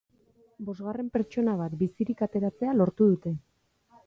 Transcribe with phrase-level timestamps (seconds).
[0.69, 3.37] Bosgarren pertsona bat bizirik ateratzea lortu dute.